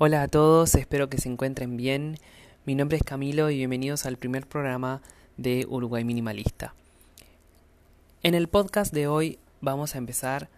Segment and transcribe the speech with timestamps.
[0.00, 2.18] Hola a todos, espero que se encuentren bien.
[2.64, 5.02] Mi nombre es Camilo y bienvenidos al primer programa
[5.36, 6.72] de Uruguay Minimalista.
[8.22, 10.50] En el podcast de hoy vamos a empezar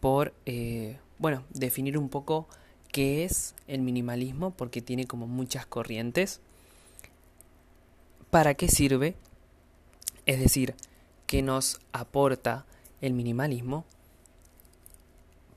[0.00, 2.48] por, eh, bueno, definir un poco
[2.90, 6.40] qué es el minimalismo, porque tiene como muchas corrientes.
[8.30, 9.14] ¿Para qué sirve?
[10.26, 10.74] Es decir,
[11.28, 12.66] ¿qué nos aporta
[13.00, 13.84] el minimalismo?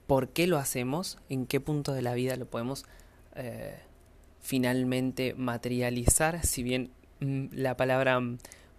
[0.06, 1.18] ¿Por qué lo hacemos?
[1.28, 2.86] ¿En qué punto de la vida lo podemos
[3.36, 3.78] eh,
[4.42, 8.20] finalmente materializar, si bien mm, la palabra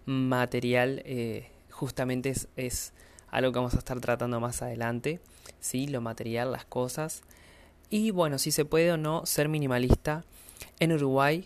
[0.05, 2.93] material eh, justamente es, es,
[3.29, 5.19] algo que vamos a estar tratando más adelante,
[5.59, 5.87] ¿sí?
[5.87, 7.23] lo material, las cosas.
[7.89, 10.23] Y bueno, si se puede o no ser minimalista
[10.79, 11.43] en Uruguay,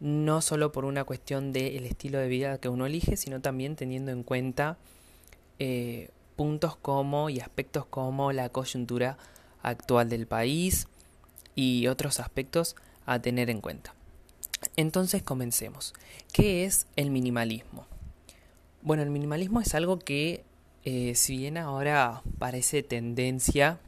[0.00, 4.12] no solo por una cuestión del estilo de vida que uno elige, sino también teniendo
[4.12, 4.76] en cuenta
[5.58, 9.18] eh, puntos como y aspectos como la coyuntura
[9.62, 10.88] actual del país,
[11.54, 12.76] y otros aspectos
[13.06, 13.94] a tener en cuenta.
[14.76, 15.94] Entonces comencemos.
[16.32, 17.86] ¿Qué es el minimalismo?
[18.82, 20.44] Bueno, el minimalismo es algo que,
[20.84, 23.78] eh, si bien ahora parece tendencia,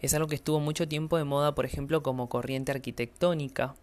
[0.00, 3.74] es algo que estuvo mucho tiempo de moda, por ejemplo, como corriente arquitectónica.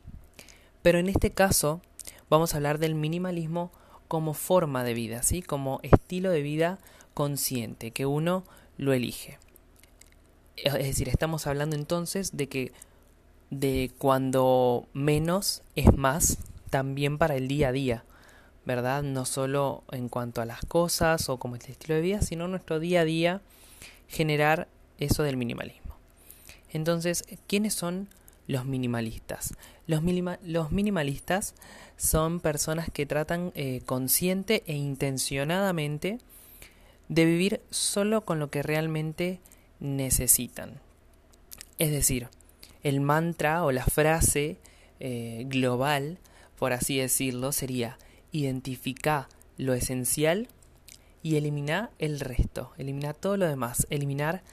[0.81, 1.81] Pero en este caso
[2.30, 3.72] vamos a hablar del minimalismo
[4.08, 5.42] como forma de vida, ¿sí?
[5.42, 6.80] como estilo de vida
[7.14, 8.44] consciente, que uno
[8.78, 9.38] lo elige.
[10.56, 12.72] Es decir, estamos hablando entonces de que
[13.50, 16.38] de cuando menos es más
[16.70, 18.03] también para el día a día,
[18.66, 19.03] ¿verdad?
[19.03, 22.80] No solo en cuanto a las cosas o como el estilo de vida, sino nuestro
[22.80, 23.42] día a día
[24.08, 24.68] generar
[25.00, 25.95] eso del minimalismo.
[26.72, 28.09] Entonces, ¿quiénes son
[28.48, 29.53] los minimalistas?
[29.88, 30.02] Los,
[30.44, 31.56] los minimalistas
[31.95, 36.20] son personas que tratan eh, consciente e intencionadamente
[37.08, 39.40] de vivir solo con lo que realmente
[39.80, 40.81] necesitan.
[41.78, 42.30] Es decir,
[42.83, 44.58] el mantra o la frase
[45.00, 46.20] eh, global,
[46.58, 47.97] por así decirlo, sería
[48.31, 50.47] identificar lo esencial
[51.24, 54.44] y eliminar el resto, eliminar todo lo demás, eliminar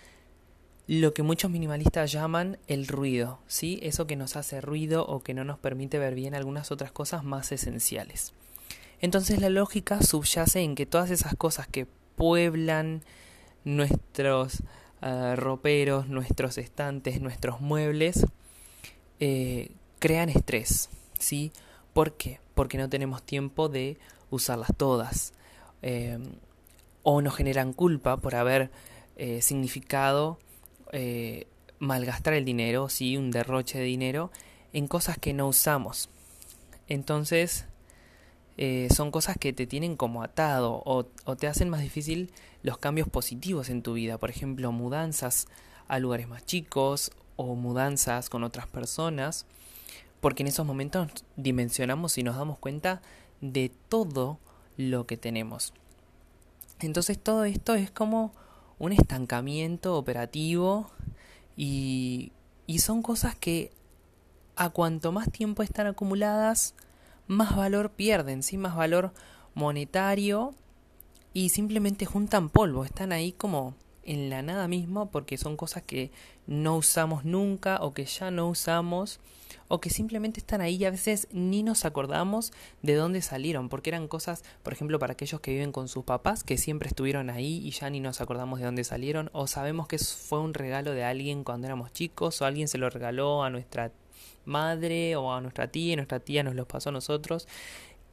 [0.87, 3.78] lo que muchos minimalistas llaman el ruido, ¿sí?
[3.82, 7.25] Eso que nos hace ruido o que no nos permite ver bien algunas otras cosas
[7.25, 8.34] más esenciales.
[9.00, 13.03] Entonces la lógica subyace en que todas esas cosas que pueblan
[13.65, 14.62] nuestros
[15.06, 18.25] eh, roperos, nuestros estantes, nuestros muebles,
[19.20, 20.88] eh, crean estrés,
[21.19, 21.53] ¿sí?
[21.92, 22.41] ¿Por qué?
[22.54, 23.98] Porque no tenemos tiempo de
[24.31, 25.34] usarlas todas.
[25.82, 26.19] Eh,
[27.03, 28.70] o nos generan culpa por haber
[29.41, 30.38] significado
[31.78, 33.19] malgastar el dinero, ¿sí?
[33.19, 34.31] Un derroche de dinero
[34.72, 36.09] en cosas que no usamos.
[36.88, 37.66] Entonces,
[38.91, 41.04] son cosas que te tienen como atado o,
[41.37, 42.32] te hacen más difícil
[42.62, 45.48] los cambios positivos en tu vida, por ejemplo, mudanzas
[45.88, 49.47] a lugares más chicos o mudanzas con otras personas,
[50.20, 53.03] porque en esos momentos dimensionamos y nos damos cuenta
[53.41, 54.38] de todo
[54.76, 55.72] lo que tenemos.
[56.81, 58.32] Entonces todo esto es como
[58.78, 60.91] un estancamiento operativo
[61.56, 62.31] y
[62.78, 63.72] son cosas que
[64.56, 66.75] a cuanto más tiempo están acumuladas,
[67.27, 68.57] más valor pierden, ¿sí?
[68.57, 69.12] más valor
[69.55, 70.55] monetario
[71.33, 73.75] y simplemente juntan polvo, están ahí como
[74.05, 76.11] en la nada mismo porque son cosas que
[76.47, 79.21] no usamos nunca o que ya no usamos
[79.69, 82.53] o que simplemente están ahí y a veces ni nos acordamos
[82.83, 86.45] de dónde salieron, porque eran cosas, por ejemplo, para aquellos que viven con sus papás,
[86.45, 89.99] que siempre estuvieron ahí y ya ni nos acordamos de dónde salieron, o sabemos que
[89.99, 93.91] fue un regalo de alguien cuando éramos chicos, o alguien se lo regaló a nuestra
[94.44, 97.49] madre o a nuestra tía y nuestra tía nos lo pasó a nosotros,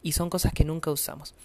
[0.03, 1.35] y son cosas que nunca usamos.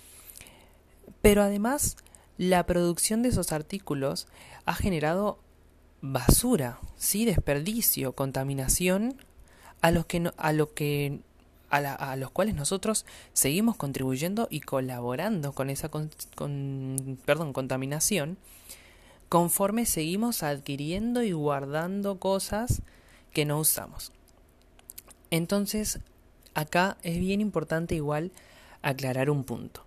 [1.23, 1.97] Pero además,
[2.39, 4.27] la producción de esos artículos
[4.65, 5.39] ha generado
[6.01, 9.17] basura, sí, desperdicio, contaminación
[9.81, 11.21] a los que a lo que
[11.69, 18.39] a, los cuales nosotros seguimos contribuyendo y colaborando con esa perdón, contaminación
[19.29, 22.83] conforme seguimos adquiriendo y guardando cosas
[23.33, 24.13] que no usamos.
[25.31, 26.01] Entonces,
[26.55, 28.33] acá es bien importante igual
[28.83, 29.85] aclarar un punto.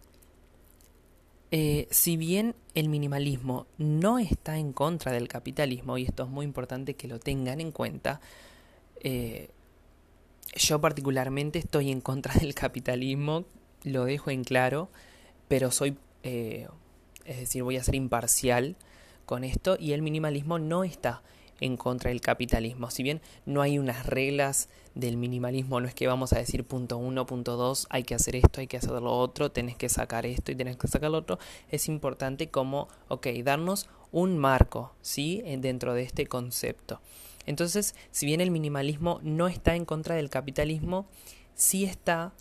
[1.51, 6.45] Eh, si bien el minimalismo no está en contra del capitalismo, y esto es muy
[6.45, 8.21] importante que lo tengan en cuenta,
[9.01, 9.49] eh,
[10.55, 13.45] yo particularmente estoy en contra del capitalismo,
[13.83, 14.89] lo dejo en claro,
[15.47, 16.67] pero soy, eh,
[17.25, 18.75] es decir, voy a ser imparcial
[19.25, 21.23] con esto, y el minimalismo no está
[21.59, 22.89] en contra del capitalismo.
[22.91, 26.97] Si bien no hay unas reglas del minimalismo, no es que vamos a decir punto
[26.97, 30.25] uno, punto dos, hay que hacer esto, hay que hacer lo otro, tenés que sacar
[30.25, 31.39] esto y tenés que sacar lo otro,
[31.69, 35.43] es importante como, ok, darnos un marco, ¿sí?
[35.59, 36.99] Dentro de este concepto.
[37.45, 41.07] Entonces, si bien el minimalismo no está en contra del capitalismo,
[41.55, 42.33] sí está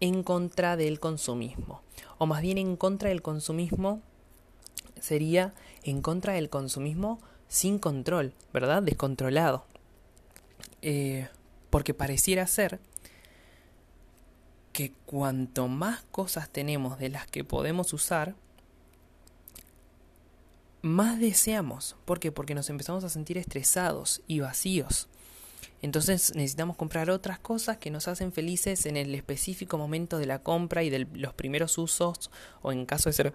[0.00, 1.82] en contra del consumismo.
[2.18, 4.00] O más bien en contra del consumismo
[5.00, 8.82] sería en contra del consumismo sin control, ¿verdad?
[8.82, 9.66] Descontrolado.
[10.82, 11.28] Eh,
[11.70, 12.78] porque pareciera ser
[14.72, 18.36] que cuanto más cosas tenemos de las que podemos usar,
[20.82, 21.96] más deseamos.
[22.04, 22.30] ¿Por qué?
[22.30, 25.08] Porque nos empezamos a sentir estresados y vacíos.
[25.82, 30.40] Entonces necesitamos comprar otras cosas que nos hacen felices en el específico momento de la
[30.40, 32.30] compra y de los primeros usos,
[32.62, 33.32] o en caso de ser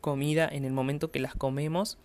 [0.00, 1.98] comida, en el momento que las comemos.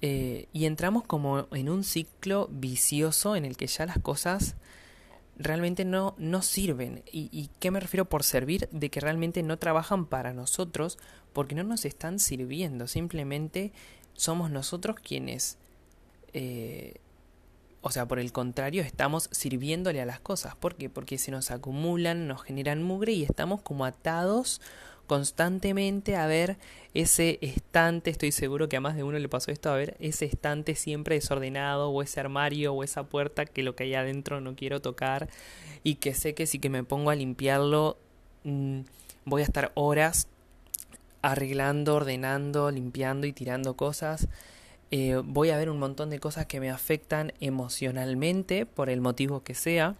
[0.00, 4.54] Eh, y entramos como en un ciclo vicioso en el que ya las cosas
[5.36, 7.02] realmente no, no sirven.
[7.10, 8.68] ¿Y, ¿Y qué me refiero por servir?
[8.70, 10.98] De que realmente no trabajan para nosotros
[11.32, 12.86] porque no nos están sirviendo.
[12.86, 13.72] Simplemente
[14.14, 15.58] somos nosotros quienes...
[16.32, 16.96] Eh,
[17.80, 20.56] o sea, por el contrario, estamos sirviéndole a las cosas.
[20.56, 20.90] ¿Por qué?
[20.90, 24.60] Porque se nos acumulan, nos generan mugre y estamos como atados
[25.08, 26.58] constantemente a ver
[26.94, 30.26] ese estante, estoy seguro que a más de uno le pasó esto, a ver ese
[30.26, 34.54] estante siempre desordenado o ese armario o esa puerta que lo que hay adentro no
[34.54, 35.28] quiero tocar
[35.82, 37.96] y que sé que si que me pongo a limpiarlo
[38.44, 38.80] mm,
[39.24, 40.28] voy a estar horas
[41.22, 44.28] arreglando, ordenando, limpiando y tirando cosas.
[44.90, 49.42] Eh, voy a ver un montón de cosas que me afectan emocionalmente por el motivo
[49.42, 49.96] que sea.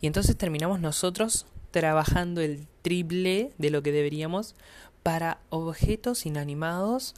[0.00, 4.54] Y entonces terminamos nosotros trabajando el triple de lo que deberíamos
[5.02, 7.14] para objetos inanimados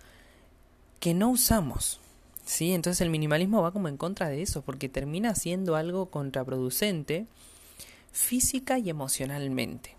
[1.00, 2.00] que no usamos.
[2.44, 2.72] ¿Sí?
[2.72, 7.26] Entonces el minimalismo va como en contra de eso, porque termina siendo algo contraproducente
[8.12, 9.96] física y emocionalmente.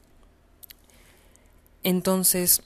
[1.83, 2.61] Entonces,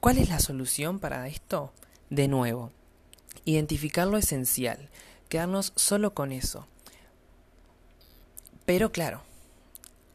[0.00, 1.72] ¿cuál es la solución para esto?
[2.08, 2.72] De nuevo,
[3.44, 4.88] identificar lo esencial,
[5.28, 6.66] quedarnos solo con eso.
[8.64, 9.22] Pero claro,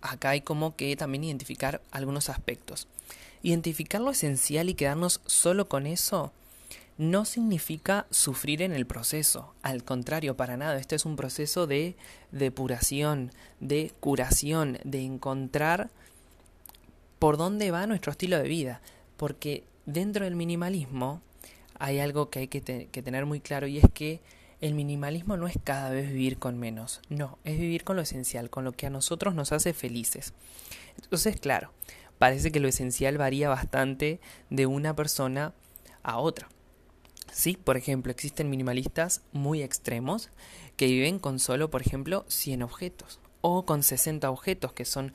[0.01, 2.88] acá hay como que también identificar algunos aspectos.
[3.44, 6.31] Identificar lo esencial y quedarnos solo con eso
[6.98, 9.53] no significa sufrir en el proceso.
[9.63, 10.77] Al contrario, para nada.
[10.77, 11.95] Este es un proceso de
[12.31, 15.89] depuración, de curación, de encontrar
[17.18, 18.81] por dónde va nuestro estilo de vida.
[19.18, 21.21] Porque dentro del minimalismo
[21.80, 22.62] hay algo que hay que,
[22.92, 24.19] que tener muy claro y es que
[24.61, 28.49] el minimalismo no es cada vez vivir con menos, no, es vivir con lo esencial,
[28.51, 30.33] con lo que a nosotros nos hace felices.
[31.01, 31.73] Entonces, claro,
[32.19, 34.19] parece que lo esencial varía bastante
[34.51, 35.53] de una persona
[36.03, 36.47] a otra.
[37.31, 40.29] Sí, por ejemplo, existen minimalistas muy extremos
[40.77, 45.13] que viven con solo, por ejemplo, 100 objetos o con 60 objetos, que son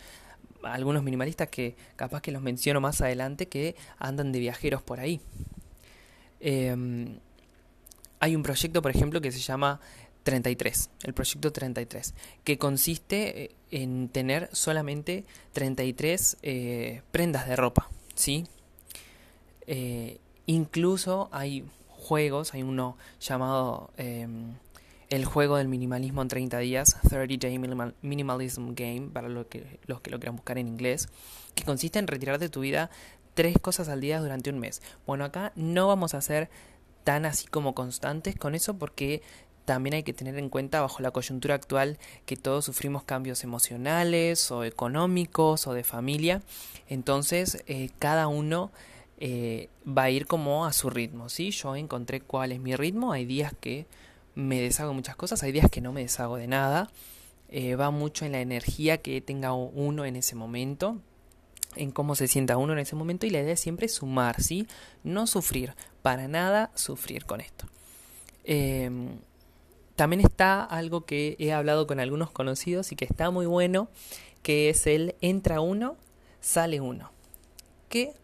[0.64, 5.20] algunos minimalistas que capaz que los menciono más adelante que andan de viajeros por ahí.
[6.40, 7.18] Eh,
[8.20, 9.80] hay un proyecto, por ejemplo, que se llama
[10.26, 17.88] 33, el proyecto 33, que consiste eh, en tener solamente 33 eh, prendas de ropa,
[18.14, 18.44] ¿sí?
[19.68, 24.54] Eh, incluso hay juegos, hay uno llamado em,
[25.10, 27.58] el juego del minimalismo en 30 días, 30 Day
[28.02, 31.08] Minimalism Game, para los que, los que lo quieran buscar en inglés,
[31.54, 32.90] que consiste en retirar de tu vida
[33.34, 34.82] tres cosas al día durante un mes.
[35.06, 36.48] Bueno, acá no vamos a hacer
[37.06, 39.22] tan así como constantes con eso porque
[39.64, 44.50] también hay que tener en cuenta bajo la coyuntura actual que todos sufrimos cambios emocionales
[44.50, 46.42] o económicos o de familia.
[46.88, 48.72] Entonces eh, cada uno
[49.18, 51.28] eh, va a ir como a su ritmo.
[51.28, 51.52] ¿sí?
[51.52, 53.12] Yo encontré cuál es mi ritmo.
[53.12, 53.86] Hay días que
[54.34, 56.90] me deshago muchas cosas, hay días que no me deshago de nada.
[57.50, 60.98] Eh, va mucho en la energía que tenga uno en ese momento
[61.76, 64.66] en cómo se sienta uno en ese momento y la idea es siempre sumar, ¿sí?
[65.04, 67.66] No sufrir, para nada sufrir con esto.
[68.44, 69.18] Em,
[69.96, 73.88] también está algo que he hablado con algunos conocidos y que está muy bueno,
[74.42, 75.96] que es el entra uno,
[76.40, 77.10] sale uno.
[77.88, 78.14] Que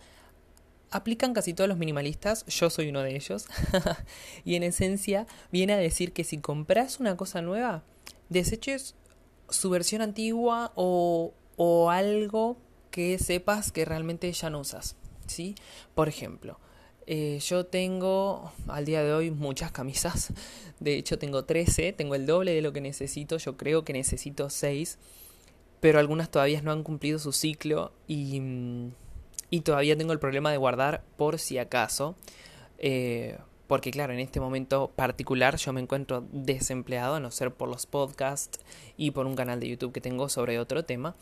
[0.91, 3.47] aplican casi todos los minimalistas, yo soy uno de ellos,
[4.45, 7.83] y en esencia viene a decir que si compras una cosa nueva,
[8.29, 8.95] deseches
[9.49, 12.59] su versión antigua o, o algo
[12.93, 14.95] que sepas que realmente ya no usas.
[15.27, 15.57] ¿sí?
[15.95, 16.61] Por ejemplo,
[17.07, 20.33] eh, yo tengo al día de hoy muchas camisas.
[20.79, 23.39] De hecho, tengo 13, tengo el doble de lo que necesito.
[23.39, 24.99] Yo creo que necesito 6.
[25.81, 28.41] Pero algunas todavía no han cumplido su ciclo y,
[29.51, 32.15] y todavía tengo el problema de guardar por si acaso.
[32.79, 37.69] Eh, porque claro, en este momento particular yo me encuentro desempleado, a no ser por
[37.69, 38.61] los podcasts
[38.97, 41.17] y por un canal de YouTube que tengo sobre otro tema.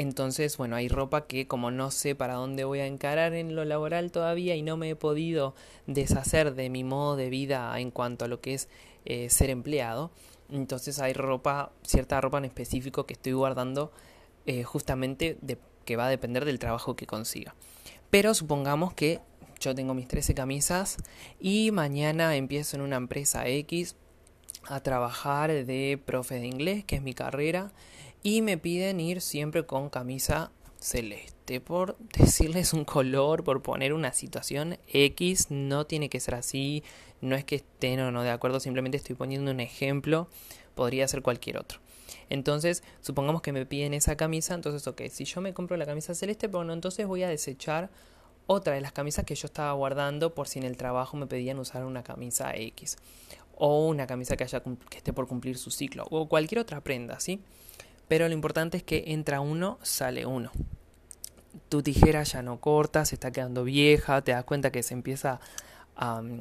[0.00, 3.66] Entonces, bueno, hay ropa que como no sé para dónde voy a encarar en lo
[3.66, 5.54] laboral todavía y no me he podido
[5.86, 8.70] deshacer de mi modo de vida en cuanto a lo que es
[9.04, 10.10] eh, ser empleado,
[10.50, 13.92] entonces hay ropa, cierta ropa en específico que estoy guardando
[14.46, 17.54] eh, justamente de, que va a depender del trabajo que consiga.
[18.08, 19.20] Pero supongamos que
[19.60, 20.96] yo tengo mis 13 camisas
[21.38, 23.96] y mañana empiezo en una empresa X
[24.64, 27.70] a trabajar de profe de inglés, que es mi carrera,
[28.22, 31.60] y me piden ir siempre con camisa celeste.
[31.60, 36.82] Por decirles un color, por poner una situación X, no tiene que ser así,
[37.20, 40.28] no es que estén o no de acuerdo, simplemente estoy poniendo un ejemplo,
[40.74, 41.80] podría ser cualquier otro.
[42.28, 46.14] Entonces, supongamos que me piden esa camisa, entonces, ok, si yo me compro la camisa
[46.14, 47.90] celeste, bueno, entonces voy a desechar
[48.46, 51.58] otra de las camisas que yo estaba guardando por si en el trabajo me pedían
[51.58, 52.96] usar una camisa X
[53.54, 57.20] o una camisa que, haya, que esté por cumplir su ciclo o cualquier otra prenda,
[57.20, 57.40] ¿sí?
[58.10, 60.50] Pero lo importante es que entra uno, sale uno.
[61.68, 65.38] Tu tijera ya no corta, se está quedando vieja, te das cuenta que se empieza
[65.94, 66.20] a...
[66.20, 66.40] Mm,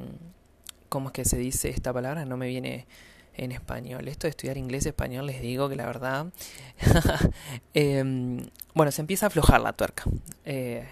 [0.89, 2.25] ¿Cómo es que se dice esta palabra?
[2.25, 2.87] No me viene
[3.35, 4.07] en español.
[4.07, 6.33] Esto de estudiar inglés español les digo que la verdad...
[7.75, 10.05] Em, bueno, se empieza a aflojar la tuerca.
[10.45, 10.87] Eh,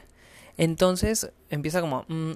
[0.58, 2.06] entonces empieza como...
[2.08, 2.34] Mm,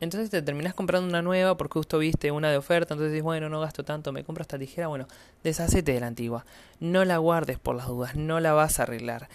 [0.00, 3.50] entonces te terminas comprando una nueva porque justo viste una de oferta, entonces dices, bueno,
[3.50, 5.06] no gasto tanto, me compro esta tijera, bueno,
[5.44, 6.46] deshacete de la antigua.
[6.80, 9.28] No la guardes por las dudas, no la vas a arreglar.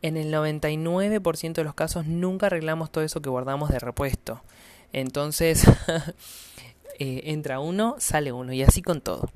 [0.00, 4.42] En el 99% de los casos nunca arreglamos todo eso que guardamos de repuesto.
[4.94, 5.64] Entonces,
[6.98, 9.30] eh, entra uno, sale uno, y así con todo.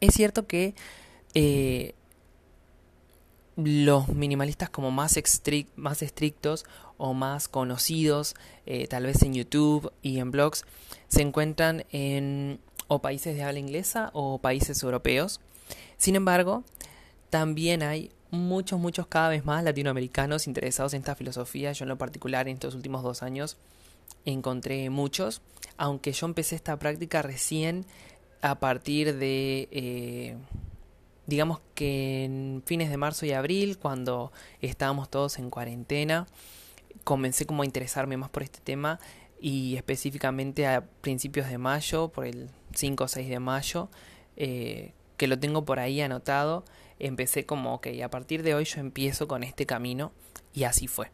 [0.00, 0.74] Es cierto que
[1.34, 1.94] eh,
[3.56, 6.64] los minimalistas como más estrictos
[7.00, 8.34] o más conocidos,
[8.66, 10.64] eh, tal vez en YouTube y en blogs,
[11.08, 15.40] se encuentran en o países de habla inglesa o países europeos.
[15.96, 16.64] Sin embargo,
[17.30, 21.72] también hay muchos, muchos cada vez más latinoamericanos interesados en esta filosofía.
[21.72, 23.56] Yo en lo particular en estos últimos dos años
[24.24, 25.40] encontré muchos,
[25.76, 27.86] aunque yo empecé esta práctica recién
[28.42, 29.68] a partir de...
[29.70, 30.36] Eh,
[31.26, 36.26] digamos que en fines de marzo y abril, cuando estábamos todos en cuarentena,
[37.04, 38.98] comencé como a interesarme más por este tema
[39.40, 43.88] y específicamente a principios de mayo, por el 5 o 6 de mayo,
[44.36, 46.64] eh, que lo tengo por ahí anotado,
[46.98, 50.12] empecé como, ok, a partir de hoy yo empiezo con este camino
[50.54, 51.10] y así fue.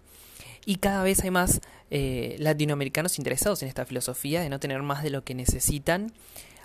[0.65, 5.05] Y cada vez hay más eh, latinoamericanos interesados en esta filosofía de no tener más
[5.05, 6.13] de lo que necesitan,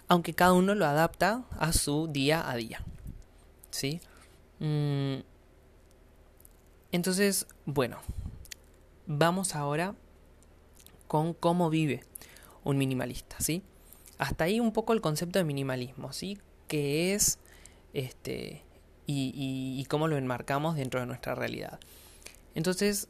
[0.07, 2.83] aunque cada uno lo adapta a su día a día.
[3.69, 4.01] ¿sí?
[4.59, 5.21] Mm,
[6.91, 7.97] entonces, bueno,
[9.17, 9.95] vamos ahora
[11.07, 12.03] con cómo vive
[12.63, 13.63] un minimalista, ¿sí?
[14.17, 16.37] Hasta ahí un poco el concepto de minimalismo, ¿sí?
[16.67, 17.39] Que es
[17.93, 18.63] este
[19.07, 19.33] y,
[19.77, 21.79] y, cómo lo enmarcamos dentro de nuestra realidad.
[22.55, 23.09] Entonces,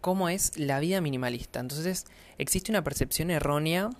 [0.00, 1.60] ¿cómo es la vida minimalista?
[1.60, 3.90] Entonces, existe una percepción errónea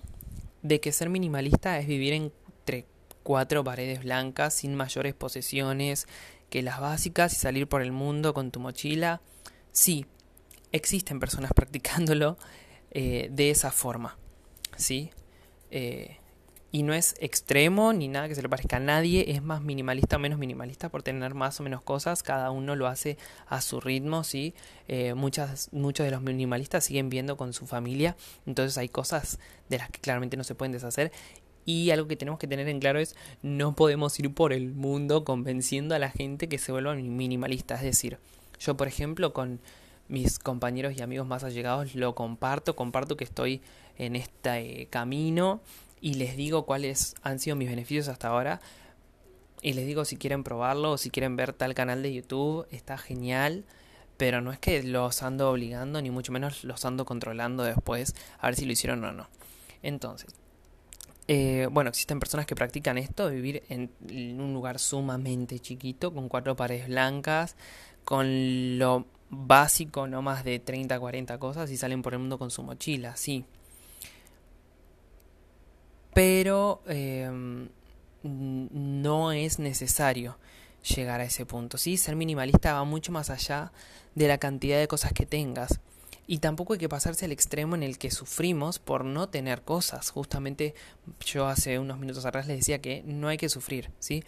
[0.61, 2.85] de que ser minimalista es vivir entre
[3.23, 6.05] cuatro paredes blancas sin mayores posesiones
[6.49, 9.21] que las básicas y salir por el mundo con tu mochila.
[9.71, 10.05] Sí,
[10.71, 12.37] existen personas practicándolo
[12.91, 14.17] eh, de esa forma,
[14.77, 15.11] ¿sí?
[15.71, 16.17] Eh,
[16.71, 20.17] y no es extremo ni nada que se le parezca a nadie, es más minimalista
[20.17, 23.79] o menos minimalista por tener más o menos cosas, cada uno lo hace a su
[23.79, 24.53] ritmo, ¿sí?
[24.87, 29.79] Eh, muchas, muchos de los minimalistas siguen viendo con su familia, entonces hay cosas de
[29.79, 31.11] las que claramente no se pueden deshacer
[31.65, 35.23] y algo que tenemos que tener en claro es no podemos ir por el mundo
[35.23, 37.75] convenciendo a la gente que se vuelva minimalista.
[37.75, 38.17] Es decir,
[38.59, 39.59] yo por ejemplo con
[40.09, 43.61] mis compañeros y amigos más allegados lo comparto, comparto que estoy
[43.97, 45.61] en este camino
[46.01, 48.59] y les digo cuáles han sido mis beneficios hasta ahora.
[49.61, 52.97] Y les digo si quieren probarlo o si quieren ver tal canal de YouTube, está
[52.97, 53.65] genial.
[54.17, 58.47] Pero no es que los ando obligando, ni mucho menos los ando controlando después a
[58.47, 59.29] ver si lo hicieron o no.
[59.81, 60.33] Entonces,
[61.27, 63.91] eh, bueno, existen personas que practican esto, vivir en,
[64.39, 67.55] un lugar sumamente chiquito, con cuatro paredes blancas,
[68.03, 72.51] con lo básico, no más de 30, 40 cosas, y salen por el mundo con
[72.51, 73.45] su mochila, sí.
[76.13, 77.69] Pero em,
[78.23, 80.37] no es necesario
[80.95, 81.97] llegar a ese punto, ¿sí?
[81.97, 83.71] Ser minimalista va mucho más allá
[84.15, 85.79] de la cantidad de cosas que tengas.
[86.27, 90.11] Y tampoco hay que pasarse al extremo en el que sufrimos por no tener cosas.
[90.11, 90.75] Justamente
[91.25, 94.23] yo hace unos minutos atrás les decía que no hay que sufrir, ¿sí?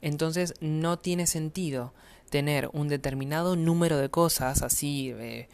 [0.00, 1.92] Entonces no tiene sentido
[2.30, 5.48] tener un determinado número de cosas así eh,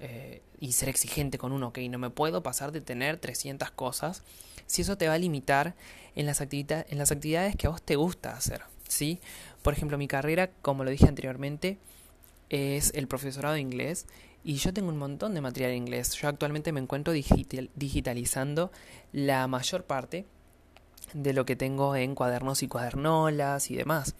[0.00, 4.22] eh, y ser exigente con uno, ok, no me puedo pasar de tener 300 cosas
[4.66, 5.74] si eso te va a limitar
[6.14, 9.20] en las, en las actividades que a vos te gusta hacer, ¿sí?
[9.62, 11.78] Por ejemplo, mi carrera, como lo dije anteriormente,
[12.48, 14.06] es el profesorado de inglés
[14.44, 16.14] y yo tengo un montón de material en inglés.
[16.14, 18.70] Yo actualmente me encuentro digitalizando
[19.12, 20.24] la mayor parte
[21.14, 24.14] de lo que tengo en cuadernos y cuadernolas y demás.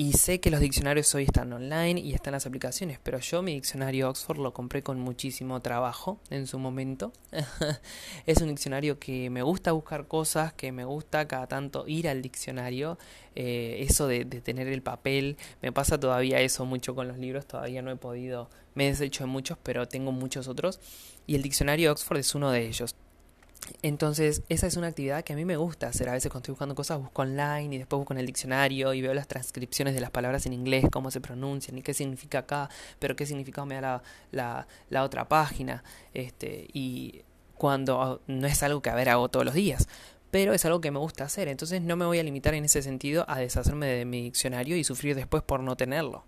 [0.00, 3.54] Y sé que los diccionarios hoy están online y están las aplicaciones, pero yo mi
[3.54, 7.12] diccionario Oxford lo compré con muchísimo trabajo en su momento.
[8.26, 12.22] es un diccionario que me gusta buscar cosas, que me gusta cada tanto ir al
[12.22, 12.96] diccionario.
[13.34, 17.46] Eh, eso de, de, tener el papel, me pasa todavía eso mucho con los libros,
[17.46, 20.78] todavía no he podido, me he deshecho de muchos, pero tengo muchos otros.
[21.26, 22.94] Y el diccionario Oxford es uno de ellos.
[23.82, 26.08] Entonces, esa es una actividad que a mí me gusta hacer.
[26.08, 29.02] A veces cuando estoy buscando cosas, busco online y después busco en el diccionario y
[29.02, 32.68] veo las transcripciones de las palabras en inglés, cómo se pronuncian y qué significa acá,
[32.98, 35.84] pero qué significado me da la, la, la otra página.
[36.14, 37.22] Este, y
[37.56, 39.88] cuando no es algo que a ver hago todos los días,
[40.30, 41.48] pero es algo que me gusta hacer.
[41.48, 44.84] Entonces no me voy a limitar en ese sentido a deshacerme de mi diccionario y
[44.84, 46.24] sufrir después por no tenerlo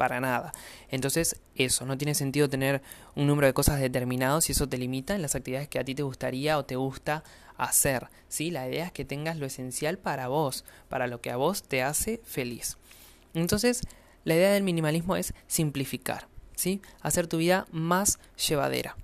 [0.00, 0.54] para nada.
[0.88, 2.80] Entonces, eso, no tiene sentido tener
[3.14, 5.94] un número de cosas determinados si eso te limita en las actividades que a ti
[5.94, 7.22] te gustaría o te gusta
[7.58, 8.08] hacer.
[8.26, 8.50] ¿sí?
[8.50, 11.82] La idea es que tengas lo esencial para vos, para lo que a vos te
[11.82, 12.78] hace feliz.
[13.34, 13.82] Entonces,
[14.24, 16.80] la idea del minimalismo es simplificar, ¿sí?
[17.02, 18.96] hacer tu vida más llevadera.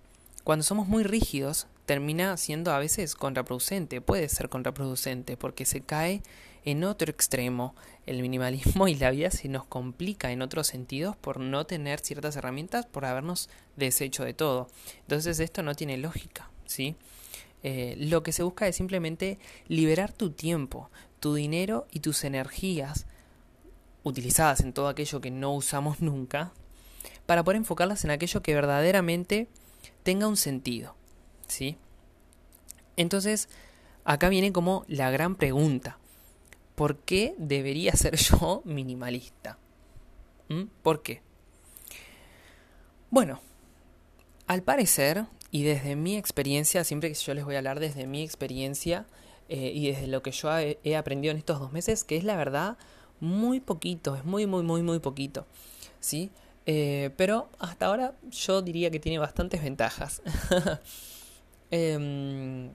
[0.44, 6.22] Cuando somos muy rígidos, termina siendo a veces contraproducente, puede ser contraproducente, porque se cae
[6.66, 11.38] en otro extremo, el minimalismo y la vida se nos complica en otros sentidos por
[11.38, 14.68] no tener ciertas herramientas, por habernos deshecho de todo.
[15.02, 16.96] Entonces esto no tiene lógica, ¿sí?
[17.62, 23.06] Eh, lo que se busca es simplemente liberar tu tiempo, tu dinero y tus energías
[24.02, 26.52] utilizadas en todo aquello que no usamos nunca,
[27.26, 29.46] para poder enfocarlas en aquello que verdaderamente
[30.02, 30.96] tenga un sentido,
[31.46, 31.76] ¿sí?
[32.96, 33.48] Entonces,
[34.04, 35.98] acá viene como la gran pregunta.
[36.76, 39.58] ¿Por qué debería ser yo minimalista?
[40.48, 40.64] ¿Mm?
[40.82, 41.22] ¿Por qué?
[43.10, 43.40] Bueno,
[44.46, 48.22] al parecer, y desde mi experiencia, siempre que yo les voy a hablar desde mi
[48.22, 49.06] experiencia
[49.48, 52.36] eh, y desde lo que yo he, aprendido en estos dos meses, que es la
[52.36, 52.76] verdad
[53.18, 55.46] muy poquito, es muy, muy, muy, muy poquito,
[55.98, 56.30] ¿sí?
[56.66, 60.20] Eh, pero hasta ahora yo diría que tiene bastantes ventajas.
[61.70, 62.68] eh,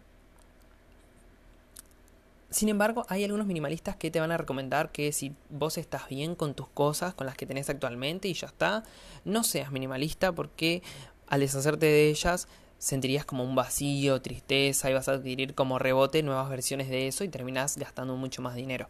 [2.52, 6.36] sin embargo, hay algunos minimalistas que te van a recomendar que si vos estás bien
[6.36, 8.84] con tus cosas, con las que tenés actualmente y ya está,
[9.24, 10.84] no seas minimalista porque
[11.28, 16.24] al deshacerte de ellas sentirías como un vacío, tristeza y vas a adquirir como rebote
[16.24, 18.90] nuevas versiones de eso y terminás gastando mucho más dinero.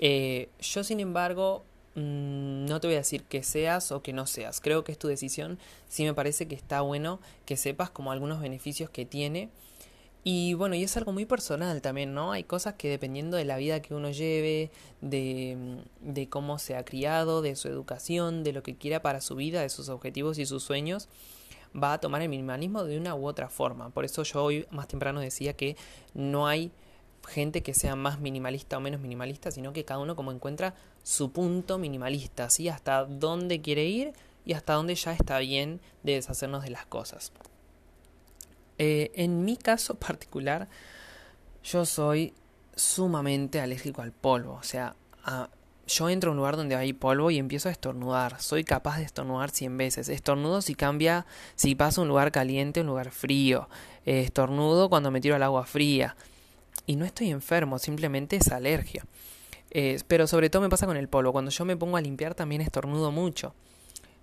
[0.00, 4.26] Eh, yo, sin embargo, mm, no te voy a decir que seas o que no
[4.26, 4.60] seas.
[4.60, 5.60] Creo que es tu decisión.
[5.86, 9.50] Sí me parece que está bueno que sepas como algunos beneficios que tiene
[10.24, 12.32] y bueno, y es algo muy personal también, ¿no?
[12.32, 14.70] Hay cosas que dependiendo de la vida que uno lleve,
[15.02, 19.36] de, de cómo se ha criado, de su educación, de lo que quiera para su
[19.36, 21.10] vida, de sus objetivos y sus sueños,
[21.76, 23.90] va a tomar el minimalismo de una u otra forma.
[23.90, 25.76] Por eso yo hoy más temprano decía que
[26.14, 26.72] no hay
[27.28, 31.32] gente que sea más minimalista o menos minimalista, sino que cada uno como encuentra su
[31.32, 32.70] punto minimalista, ¿sí?
[32.70, 34.14] Hasta dónde quiere ir
[34.46, 37.30] y hasta dónde ya está bien de deshacernos de las cosas.
[38.78, 40.68] Eh, en mi caso particular,
[41.62, 42.34] yo soy
[42.74, 44.54] sumamente alérgico al polvo.
[44.54, 44.96] O sea,
[45.86, 48.40] yo entro a un lugar donde hay polvo y empiezo a estornudar.
[48.40, 50.08] Soy capaz de estornudar 100 veces.
[50.08, 53.68] Estornudo si cambia, si paso un lugar caliente a un lugar frío.
[54.06, 56.16] Eh, estornudo cuando me tiro al agua fría.
[56.86, 59.04] Y no estoy enfermo, simplemente es alergia.
[59.70, 61.32] Eh, pero sobre todo me pasa con el polvo.
[61.32, 63.54] Cuando yo me pongo a limpiar también estornudo mucho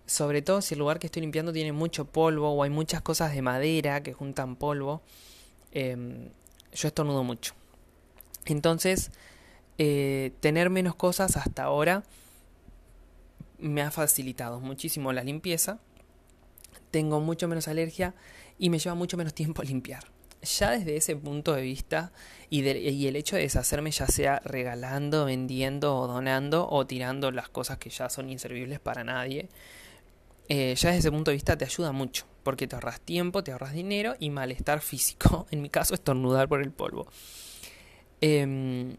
[0.06, 3.34] sobre todo si el lugar que estoy limpiando tiene mucho polvo o hay muchas cosas
[3.34, 5.02] de madera que juntan polvo,
[5.72, 6.30] em,
[6.74, 7.54] yo estornudo mucho.
[8.46, 9.12] Entonces,
[9.78, 12.04] eh, tener menos cosas hasta ahora
[13.58, 15.80] me ha facilitado muchísimo la limpieza,
[16.90, 18.14] tengo mucho menos alergia
[18.58, 20.04] y me lleva mucho menos tiempo limpiar.
[20.42, 22.12] Ya desde ese punto de vista
[22.50, 27.48] y, y el hecho de deshacerme ya sea regalando, vendiendo o donando o tirando las
[27.48, 29.50] cosas que ya son inservibles para nadie,
[30.54, 33.54] eh, ya desde ese punto de vista te ayuda mucho, porque te ahorras tiempo, te
[33.54, 35.48] ahorras dinero y malestar físico.
[35.50, 37.08] En mi caso, estornudar por el polvo.
[38.20, 38.98] Em,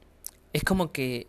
[0.54, 1.26] es como que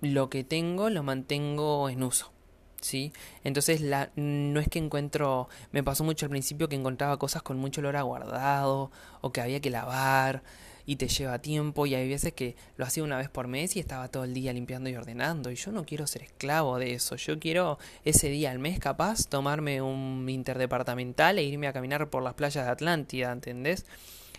[0.00, 2.32] lo que tengo lo mantengo en uso.
[2.80, 3.12] ¿Sí?
[3.44, 7.56] Entonces la, no es que encuentro, me pasó mucho al principio que encontraba cosas con
[7.56, 10.42] mucho olor a guardado o que había que lavar
[10.86, 13.80] y te lleva tiempo y hay veces que lo hacía una vez por mes y
[13.80, 17.16] estaba todo el día limpiando y ordenando y yo no quiero ser esclavo de eso,
[17.16, 22.22] yo quiero ese día al mes capaz tomarme un interdepartamental e irme a caminar por
[22.22, 23.84] las playas de Atlántida, ¿entendés?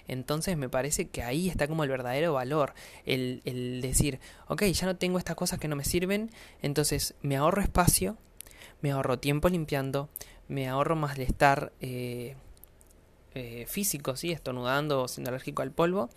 [0.07, 2.73] Entonces me parece que ahí está como el verdadero valor,
[3.05, 6.31] el, el decir, ok, ya no tengo estas cosas que no me sirven,
[6.61, 8.17] entonces me ahorro espacio,
[8.81, 10.09] me ahorro tiempo limpiando,
[10.47, 12.35] me ahorro malestar eh,
[13.35, 14.31] eh, físico, ¿sí?
[14.31, 16.09] estornudando o siendo alérgico al polvo,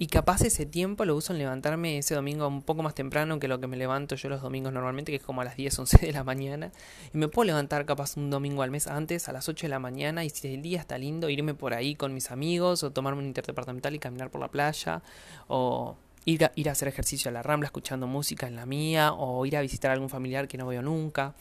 [0.00, 3.48] y capaz ese tiempo lo uso en levantarme ese domingo un poco más temprano que
[3.48, 5.98] lo que me levanto yo los domingos normalmente, que es como a las 10, 11
[6.06, 6.70] de la mañana.
[7.12, 9.80] Y me puedo levantar capaz un domingo al mes antes, a las 8 de la
[9.80, 13.22] mañana, y si el día está lindo, irme por ahí con mis amigos, o tomarme
[13.22, 15.02] un interdepartamental y caminar por la playa,
[15.48, 19.12] o ir a, ir a hacer ejercicio a la rambla escuchando música en la mía,
[19.12, 21.34] o ir a visitar a algún familiar que no veo nunca.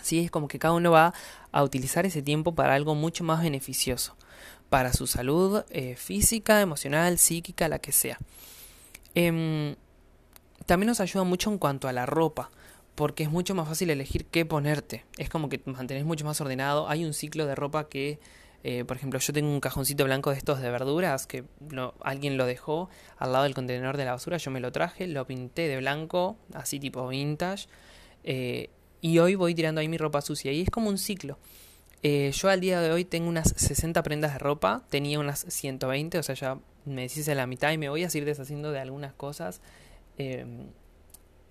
[0.00, 1.12] Sí, es como que cada uno va
[1.52, 4.16] a utilizar ese tiempo para algo mucho más beneficioso
[4.68, 8.18] para su salud eh, física, emocional, psíquica, la que sea.
[9.14, 9.76] Em,
[10.66, 12.50] también nos ayuda mucho en cuanto a la ropa,
[12.94, 15.04] porque es mucho más fácil elegir qué ponerte.
[15.16, 16.88] Es como que mantenés mucho más ordenado.
[16.88, 18.18] Hay un ciclo de ropa que,
[18.64, 21.44] eh, por ejemplo, yo tengo un cajoncito blanco de estos de verduras que
[22.00, 24.38] alguien lo dejó al lado del contenedor de la basura.
[24.38, 27.68] Yo me lo traje, lo pinté de blanco, así tipo vintage.
[28.24, 30.52] Eh, y hoy voy tirando ahí mi ropa sucia.
[30.52, 31.38] Y es como un ciclo.
[32.02, 36.18] Eh, yo al día de hoy tengo unas 60 prendas de ropa, tenía unas 120,
[36.18, 39.12] o sea, ya me deshice la mitad y me voy a seguir deshaciendo de algunas
[39.12, 39.60] cosas.
[40.18, 40.66] Em,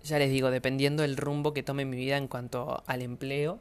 [0.04, 3.60] ya les digo, dependiendo del rumbo que tome mi vida en cuanto al empleo.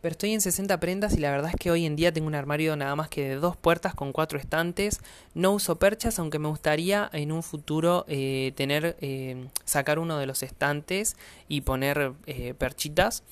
[0.00, 2.34] Pero estoy en 60 prendas y la verdad es que hoy en día tengo un
[2.34, 5.00] armario nada más que de dos puertas con cuatro estantes.
[5.34, 10.24] No uso perchas, aunque me gustaría en un futuro eh, tener, eh, sacar uno de
[10.24, 11.16] los estantes
[11.48, 12.12] y poner
[12.56, 13.24] perchitas.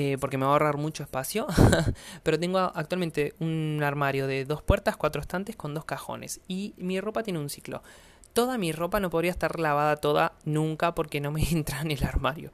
[0.00, 1.48] Eh, porque me va a ahorrar mucho espacio.
[2.22, 6.40] Pero tengo actualmente un armario de dos puertas, cuatro estantes con dos cajones.
[6.46, 7.82] Y mi ropa tiene un ciclo.
[8.32, 12.04] Toda mi ropa no podría estar lavada toda nunca porque no me entra en el
[12.04, 12.50] armario.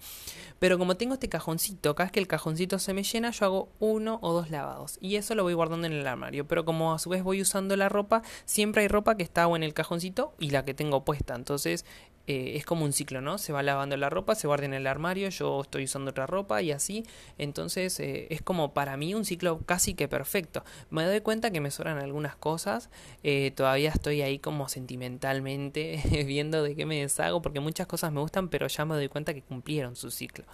[0.58, 3.68] Pero como tengo este cajoncito, cada vez que el cajoncito se me llena, yo hago
[3.80, 4.98] uno o dos lavados.
[5.00, 6.46] Y eso lo voy guardando en el armario.
[6.46, 9.56] Pero como a su vez voy usando la ropa, siempre hay ropa que está o
[9.56, 11.34] en el cajoncito y la que tengo puesta.
[11.34, 11.84] Entonces
[12.26, 13.36] eh, es como un ciclo, ¿no?
[13.36, 16.62] Se va lavando la ropa, se guarda en el armario, yo estoy usando otra ropa
[16.62, 17.04] y así.
[17.36, 20.64] Entonces eh, es como para mí un ciclo casi que perfecto.
[20.88, 22.88] Me doy cuenta que me sobran algunas cosas,
[23.22, 25.73] eh, todavía estoy ahí como sentimentalmente
[26.26, 29.34] viendo de qué me deshago, porque muchas cosas me gustan, pero ya me doy cuenta
[29.34, 30.44] que cumplieron su ciclo.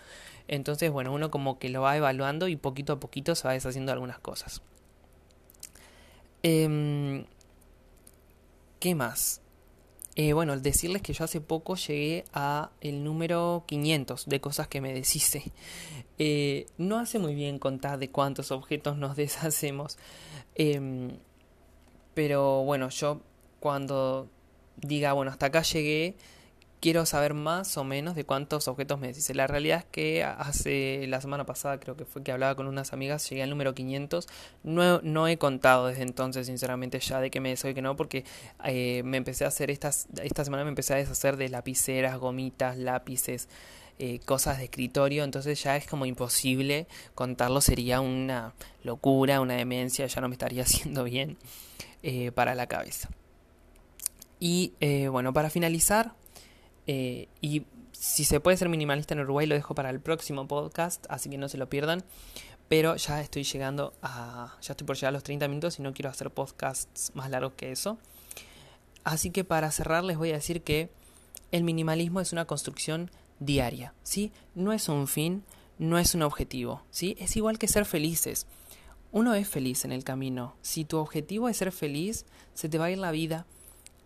[0.49, 3.93] Entonces, bueno, uno como que lo va evaluando y poquito a poquito se va deshaciendo
[3.93, 4.63] algunas cosas.
[6.43, 7.25] Em,
[8.79, 9.43] ¿Qué más?
[10.17, 14.81] Eh, bueno, decirles que yo hace poco llegué a el número 500 de cosas que
[14.81, 15.53] me deshice.
[16.19, 19.99] Eh, no hace muy bien contar de cuántos objetos nos deshacemos.
[20.55, 21.13] Em,
[22.15, 23.21] pero bueno, yo
[23.61, 24.29] cuando
[24.81, 26.17] diga, bueno, hasta acá llegué,
[26.81, 29.35] quiero saber más o menos de cuántos objetos me dice.
[29.35, 32.93] La realidad es que hace la semana pasada, creo que fue que hablaba con unas
[32.93, 34.27] amigas, llegué al número 500.
[34.65, 38.25] No, no he contado desde entonces, sinceramente, ya de qué me deshoy que no, porque
[38.65, 42.77] eh, me empecé a hacer estas, esta semana me empecé a deshacer de lapiceras, gomitas,
[42.77, 43.49] lápices.
[44.03, 50.07] Eh, cosas de escritorio, entonces ya es como imposible contarlo, sería una locura, una demencia,
[50.07, 51.37] ya no me estaría haciendo bien
[52.03, 53.11] eh, para la cabeza.
[54.41, 54.73] Y
[55.09, 56.15] bueno, para finalizar,
[56.87, 61.07] eh, y si se puede ser minimalista en Uruguay lo dejo para el próximo podcast,
[61.09, 62.03] así que no se lo pierdan.
[62.69, 64.57] Pero ya estoy llegando a...
[64.63, 67.53] Ya estoy por llegar a los 30 minutos y no quiero hacer podcasts más largos
[67.57, 67.99] que eso.
[69.05, 70.91] Así que para cerrar les voy a decir que
[71.53, 74.33] el minimalismo es una construcción diaria, ¿sí?
[74.55, 75.45] No es un fin,
[75.79, 77.17] no es un objetivo, ¿sí?
[77.19, 78.47] Es igual que ser felices.
[79.11, 80.55] Uno es feliz en el camino.
[80.63, 82.25] Si tu objetivo es ser feliz,
[82.55, 83.47] se te va a ir la vida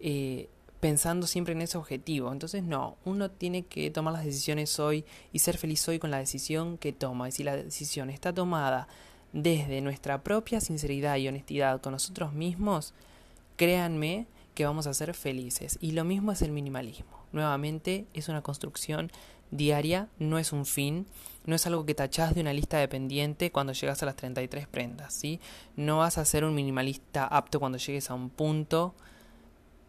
[0.06, 2.30] eh, pensando siempre en ese objetivo.
[2.30, 6.18] Entonces no, uno tiene que tomar las decisiones hoy y ser feliz hoy con la
[6.18, 7.26] decisión que toma.
[7.26, 8.86] Y si la decisión está tomada
[9.32, 12.92] desde nuestra propia sinceridad y honestidad con nosotros mismos,
[13.56, 15.78] créanme que vamos a ser felices.
[15.80, 17.24] Y lo mismo es el minimalismo.
[17.32, 19.10] Nuevamente es una construcción
[19.50, 21.06] diaria, no es un fin,
[21.46, 24.68] no es algo que tachás de una lista de pendiente cuando llegas a las 33
[24.68, 25.40] prendas, ¿sí?
[25.76, 28.94] No vas a ser un minimalista apto cuando llegues a un punto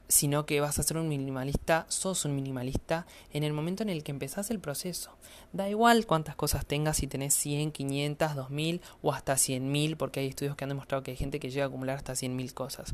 [0.08, 4.04] sino que vas a ser un minimalista, sos un minimalista en el momento en el
[4.04, 5.12] que empezás el proceso.
[5.54, 10.28] Da igual cuántas cosas tengas, si tenés 100, 500, 2000 o hasta 100.000, porque hay
[10.28, 12.94] estudios que han demostrado que hay gente que llega a acumular hasta 100.000 cosas.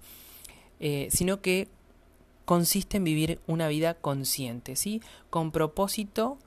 [0.79, 1.67] Eh, sino que
[2.45, 5.01] consiste en vivir una vida consciente, ¿sí?
[5.29, 6.37] Con propósito,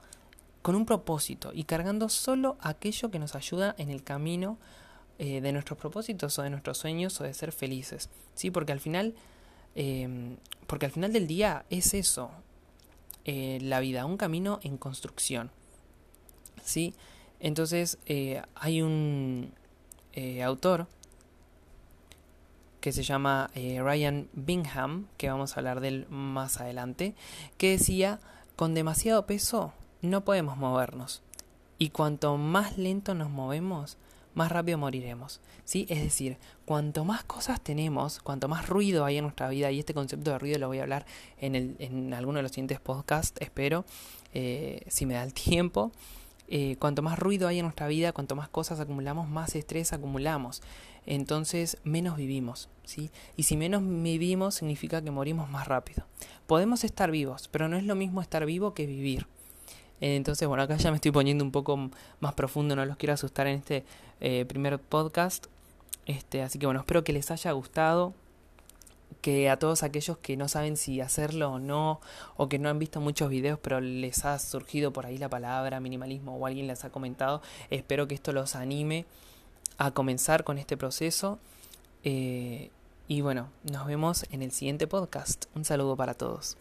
[0.61, 4.57] con un propósito y cargando solo aquello que nos ayuda en el camino
[5.19, 8.51] eh, de nuestros propósitos o de nuestros sueños o de ser felices, ¿sí?
[8.51, 9.15] Porque al final
[9.75, 12.31] Em, porque al final del día es eso,
[13.25, 15.51] eh, la vida, un camino en construcción.
[16.63, 16.93] ¿Sí?
[17.39, 19.51] Entonces eh, hay un
[20.13, 20.87] eh, autor
[22.79, 27.15] que se llama Ryan Bingham, que vamos a hablar de él más adelante,
[27.57, 28.19] que decía,
[28.55, 31.23] con demasiado peso no podemos movernos.
[31.79, 33.97] Y cuanto más lento nos movemos,
[34.35, 35.41] más rápido moriremos.
[35.63, 35.87] ¿sí?
[35.89, 39.93] Es decir, cuanto más cosas tenemos, cuanto más ruido hay en nuestra vida, y este
[39.93, 41.05] concepto de ruido lo voy a hablar
[41.39, 43.85] en, el, en alguno de los siguientes podcasts, espero,
[44.33, 45.91] eh, si me da el tiempo.
[46.47, 50.61] Eh, cuanto más ruido hay en nuestra vida, cuanto más cosas acumulamos, más estrés acumulamos.
[51.07, 53.11] Entonces menos vivimos, ¿sí?
[53.35, 56.05] Y si menos vivimos significa que morimos más rápido.
[56.47, 59.27] Podemos estar vivos, pero no es lo mismo estar vivo que vivir.
[60.01, 63.47] Entonces, bueno, acá ya me estoy poniendo un poco más profundo, no los quiero asustar
[63.47, 63.85] en este
[64.19, 65.47] eh, primer podcast.
[66.05, 68.13] Este, así que bueno, espero que les haya gustado
[69.21, 71.99] que a todos aquellos que no saben si hacerlo o no,
[72.37, 75.79] o que no han visto muchos videos, pero les ha surgido por ahí la palabra
[75.79, 79.05] minimalismo o alguien les ha comentado, espero que esto los anime
[79.77, 81.39] a comenzar con este proceso.
[82.03, 82.69] Eh,
[83.07, 85.45] y bueno, nos vemos en el siguiente podcast.
[85.55, 86.57] Un saludo para todos.